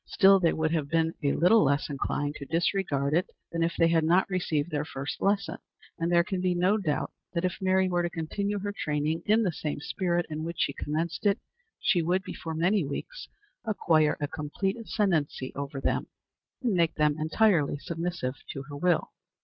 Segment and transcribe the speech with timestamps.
[0.07, 3.89] Still they would have been a little less inclined to disregard it than if they
[3.89, 5.59] had not received their first lesson;
[5.99, 9.43] and there can be no doubt that if Mary were to continue her training in
[9.43, 11.37] the same spirit in which she commenced it
[11.79, 13.27] she would, before many weeks,
[13.63, 16.07] acquire a complete ascendency over them,
[16.63, 19.11] and make them entirely submissive to her will.